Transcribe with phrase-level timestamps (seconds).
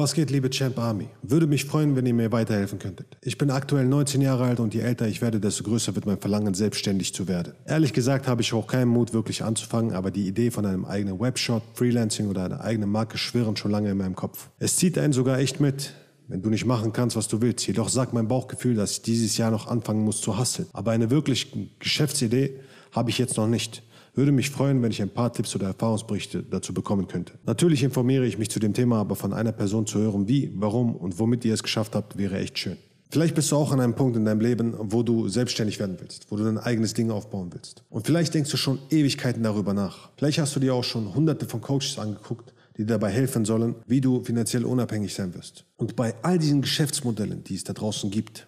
[0.00, 1.10] Was geht, liebe Champ Army?
[1.20, 3.18] Würde mich freuen, wenn ihr mir weiterhelfen könntet.
[3.20, 6.18] Ich bin aktuell 19 Jahre alt und je älter ich werde, desto größer wird mein
[6.18, 7.52] Verlangen, selbstständig zu werden.
[7.66, 11.20] Ehrlich gesagt habe ich auch keinen Mut, wirklich anzufangen, aber die Idee von einem eigenen
[11.20, 14.48] Webshop, Freelancing oder einer eigenen Marke schwirren schon lange in meinem Kopf.
[14.58, 15.92] Es zieht einen sogar echt mit,
[16.28, 17.66] wenn du nicht machen kannst, was du willst.
[17.66, 20.66] Jedoch sagt mein Bauchgefühl, dass ich dieses Jahr noch anfangen muss zu hasseln.
[20.72, 22.58] Aber eine wirklich Geschäftsidee
[22.92, 23.82] habe ich jetzt noch nicht.
[24.14, 27.34] Würde mich freuen, wenn ich ein paar Tipps oder Erfahrungsberichte dazu bekommen könnte.
[27.46, 30.96] Natürlich informiere ich mich zu dem Thema, aber von einer Person zu hören, wie, warum
[30.96, 32.76] und womit ihr es geschafft habt, wäre echt schön.
[33.12, 36.30] Vielleicht bist du auch an einem Punkt in deinem Leben, wo du selbstständig werden willst,
[36.30, 37.82] wo du dein eigenes Ding aufbauen willst.
[37.90, 40.10] Und vielleicht denkst du schon Ewigkeiten darüber nach.
[40.16, 44.00] Vielleicht hast du dir auch schon hunderte von Coaches angeguckt, die dabei helfen sollen, wie
[44.00, 45.64] du finanziell unabhängig sein wirst.
[45.76, 48.46] Und bei all diesen Geschäftsmodellen, die es da draußen gibt,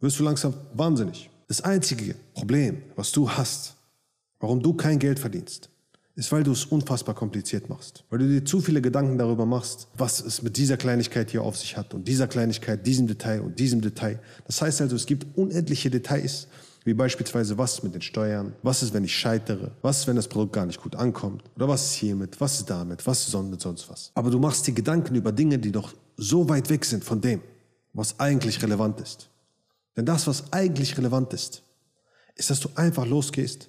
[0.00, 1.30] wirst du langsam wahnsinnig.
[1.48, 3.74] Das einzige Problem, was du hast,
[4.40, 5.70] Warum du kein Geld verdienst,
[6.18, 8.04] ist, weil du es unfassbar kompliziert machst.
[8.10, 11.56] Weil du dir zu viele Gedanken darüber machst, was es mit dieser Kleinigkeit hier auf
[11.56, 14.18] sich hat und dieser Kleinigkeit, diesem Detail und diesem Detail.
[14.46, 16.48] Das heißt also, es gibt unendliche Details,
[16.84, 20.26] wie beispielsweise, was mit den Steuern, was ist, wenn ich scheitere, was ist, wenn das
[20.26, 23.60] Produkt gar nicht gut ankommt, oder was ist hiermit, was ist damit, was ist mit
[23.60, 24.10] sonst was.
[24.14, 27.42] Aber du machst dir Gedanken über Dinge, die doch so weit weg sind von dem,
[27.92, 29.28] was eigentlich relevant ist.
[29.96, 31.62] Denn das, was eigentlich relevant ist,
[32.34, 33.68] ist, dass du einfach losgehst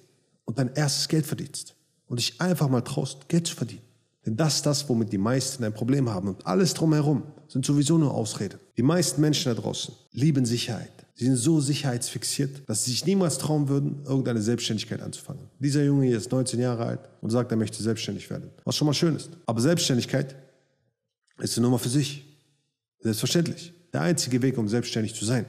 [0.50, 1.76] und dein erstes Geld verdienst
[2.08, 3.82] und dich einfach mal traust, Geld zu verdienen.
[4.26, 6.26] Denn das ist das, womit die meisten ein Problem haben.
[6.26, 8.58] Und alles drumherum sind sowieso nur Ausreden.
[8.76, 10.90] Die meisten Menschen da draußen lieben Sicherheit.
[11.14, 15.48] Sie sind so sicherheitsfixiert, dass sie sich niemals trauen würden, irgendeine Selbstständigkeit anzufangen.
[15.60, 18.50] Dieser Junge hier ist 19 Jahre alt und sagt, er möchte selbstständig werden.
[18.64, 19.30] Was schon mal schön ist.
[19.46, 20.34] Aber Selbstständigkeit
[21.38, 22.24] ist eine Nummer für sich.
[22.98, 23.72] Selbstverständlich.
[23.92, 25.46] Der einzige Weg, um selbstständig zu sein,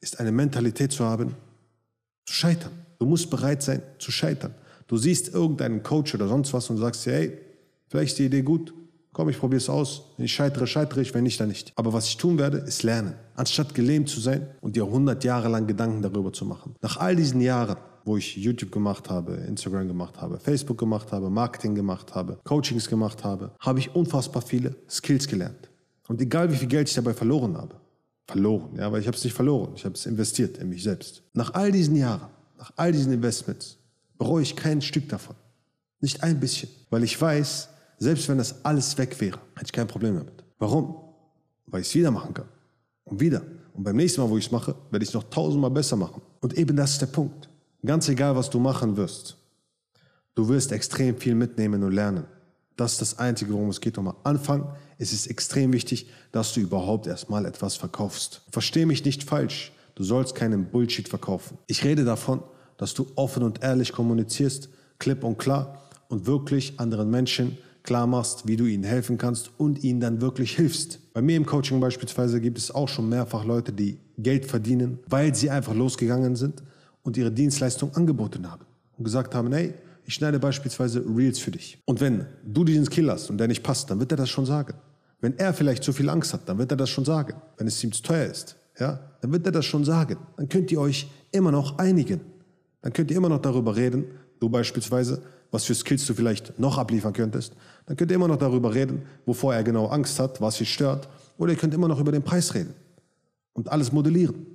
[0.00, 1.36] ist eine Mentalität zu haben,
[2.24, 2.72] zu scheitern.
[3.04, 4.54] Du musst bereit sein zu scheitern.
[4.86, 7.38] Du siehst irgendeinen Coach oder sonst was und sagst dir, hey,
[7.86, 8.72] vielleicht ist die Idee gut,
[9.12, 10.14] komm, ich probiere es aus.
[10.16, 11.70] Wenn ich scheitere, scheitere ich, wenn nicht, dann nicht.
[11.76, 13.12] Aber was ich tun werde, ist lernen.
[13.36, 16.76] Anstatt gelähmt zu sein und dir 100 Jahre lang Gedanken darüber zu machen.
[16.80, 21.28] Nach all diesen Jahren, wo ich YouTube gemacht habe, Instagram gemacht habe, Facebook gemacht habe,
[21.28, 25.68] Marketing gemacht habe, Coachings gemacht habe, habe ich unfassbar viele Skills gelernt.
[26.08, 27.74] Und egal wie viel Geld ich dabei verloren habe,
[28.26, 31.22] verloren, ja, aber ich habe es nicht verloren, ich habe es investiert in mich selbst.
[31.34, 32.30] Nach all diesen Jahren
[32.64, 33.76] nach all diesen Investments
[34.16, 35.36] bereue ich kein Stück davon.
[36.00, 36.70] Nicht ein bisschen.
[36.88, 40.42] Weil ich weiß, selbst wenn das alles weg wäre, hätte ich kein Problem damit.
[40.58, 40.96] Warum?
[41.66, 42.48] Weil ich es wieder machen kann.
[43.04, 43.42] Und wieder.
[43.74, 46.22] Und beim nächsten Mal, wo ich es mache, werde ich es noch tausendmal besser machen.
[46.40, 47.50] Und eben das ist der Punkt.
[47.84, 49.36] Ganz egal, was du machen wirst,
[50.34, 52.24] du wirst extrem viel mitnehmen und lernen.
[52.78, 53.98] Das ist das Einzige, worum es geht.
[53.98, 58.40] Und am Anfang ist es extrem wichtig, dass du überhaupt erstmal etwas verkaufst.
[58.50, 59.70] Versteh mich nicht falsch.
[59.96, 61.58] Du sollst keinen Bullshit verkaufen.
[61.66, 62.42] Ich rede davon,
[62.76, 64.68] dass du offen und ehrlich kommunizierst,
[64.98, 69.84] klipp und klar und wirklich anderen Menschen klar machst, wie du ihnen helfen kannst und
[69.84, 70.98] ihnen dann wirklich hilfst.
[71.12, 75.34] Bei mir im Coaching beispielsweise gibt es auch schon mehrfach Leute, die Geld verdienen, weil
[75.34, 76.62] sie einfach losgegangen sind
[77.02, 78.64] und ihre Dienstleistung angeboten haben
[78.96, 79.74] und gesagt haben, hey,
[80.06, 81.78] ich schneide beispielsweise Reels für dich.
[81.84, 84.46] Und wenn du diesen Skill hast und der nicht passt, dann wird er das schon
[84.46, 84.74] sagen.
[85.20, 87.34] Wenn er vielleicht zu viel Angst hat, dann wird er das schon sagen.
[87.56, 90.18] Wenn es ihm zu teuer ist, ja, dann wird er das schon sagen.
[90.36, 92.20] Dann könnt ihr euch immer noch einigen.
[92.84, 94.04] Dann könnt ihr immer noch darüber reden,
[94.40, 97.54] du beispielsweise, was für Skills du vielleicht noch abliefern könntest.
[97.86, 101.08] Dann könnt ihr immer noch darüber reden, wovor er genau Angst hat, was ihn stört.
[101.38, 102.74] Oder ihr könnt immer noch über den Preis reden
[103.54, 104.46] und alles modellieren.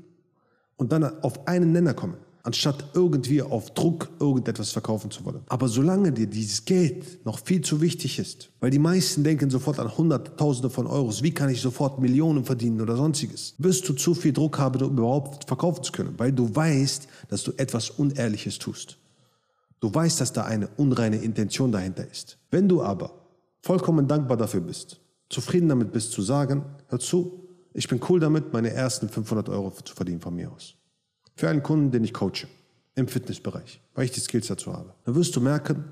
[0.78, 2.18] Und dann auf einen Nenner kommen
[2.50, 5.42] anstatt irgendwie auf Druck irgendetwas verkaufen zu wollen.
[5.50, 9.78] Aber solange dir dieses Geld noch viel zu wichtig ist, weil die meisten denken sofort
[9.78, 14.16] an Hunderttausende von Euros, wie kann ich sofort Millionen verdienen oder sonstiges, wirst du zu
[14.16, 18.58] viel Druck haben, um überhaupt verkaufen zu können, weil du weißt, dass du etwas Unehrliches
[18.58, 18.98] tust.
[19.80, 22.40] Du weißt, dass da eine unreine Intention dahinter ist.
[22.50, 23.12] Wenn du aber
[23.62, 25.00] vollkommen dankbar dafür bist,
[25.30, 29.70] zufrieden damit bist zu sagen, hör zu, ich bin cool damit, meine ersten 500 Euro
[29.70, 30.79] zu verdienen von mir aus
[31.40, 32.48] für einen Kunden, den ich coache
[32.96, 34.94] im Fitnessbereich, weil ich die Skills dazu habe.
[35.06, 35.86] Dann wirst du merken,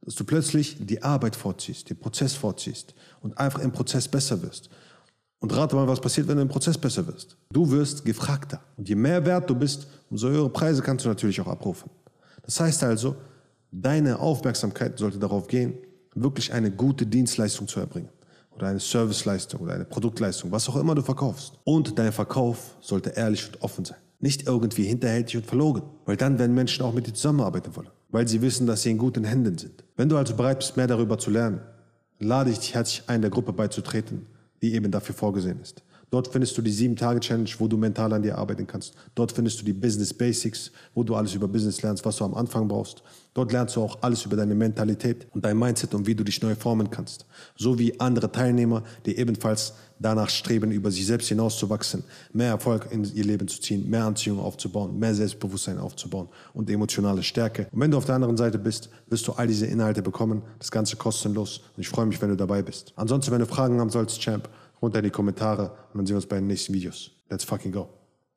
[0.00, 4.70] dass du plötzlich die Arbeit vorziehst, den Prozess vorziehst und einfach im Prozess besser wirst.
[5.40, 7.36] Und rate mal, was passiert, wenn du im Prozess besser wirst.
[7.52, 8.62] Du wirst gefragter.
[8.78, 11.90] Und je mehr wert du bist, umso höhere Preise kannst du natürlich auch abrufen.
[12.42, 13.14] Das heißt also,
[13.70, 15.74] deine Aufmerksamkeit sollte darauf gehen,
[16.14, 18.08] wirklich eine gute Dienstleistung zu erbringen.
[18.56, 21.58] Oder eine Serviceleistung oder eine Produktleistung, was auch immer du verkaufst.
[21.64, 23.98] Und dein Verkauf sollte ehrlich und offen sein.
[24.20, 28.26] Nicht irgendwie hinterhältig und verlogen, weil dann werden Menschen auch mit dir zusammenarbeiten wollen, weil
[28.26, 29.84] sie wissen, dass sie in guten Händen sind.
[29.96, 31.60] Wenn du also bereit bist, mehr darüber zu lernen,
[32.18, 34.26] lade ich dich herzlich ein, der Gruppe beizutreten,
[34.60, 35.82] die eben dafür vorgesehen ist.
[36.10, 38.94] Dort findest du die 7-Tage-Challenge, wo du mental an dir arbeiten kannst.
[39.14, 42.34] Dort findest du die Business Basics, wo du alles über Business lernst, was du am
[42.34, 43.02] Anfang brauchst.
[43.34, 46.42] Dort lernst du auch alles über deine Mentalität und dein Mindset und wie du dich
[46.42, 47.26] neu formen kannst.
[47.56, 53.04] So wie andere Teilnehmer, die ebenfalls danach streben, über sich selbst hinauszuwachsen, mehr Erfolg in
[53.04, 57.68] ihr Leben zu ziehen, mehr Anziehung aufzubauen, mehr Selbstbewusstsein aufzubauen und emotionale Stärke.
[57.72, 60.70] Und wenn du auf der anderen Seite bist, wirst du all diese Inhalte bekommen, das
[60.70, 62.92] Ganze kostenlos und ich freue mich, wenn du dabei bist.
[62.96, 64.48] Ansonsten, wenn du Fragen haben sollst, Champ,
[64.80, 67.10] runter in die Kommentare und dann sehen wir uns bei den nächsten Videos.
[67.28, 67.88] Let's fucking go.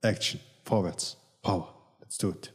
[0.02, 0.40] Action.
[0.64, 1.18] Vorwärts.
[1.42, 1.74] Power.
[2.02, 2.54] Let's do it.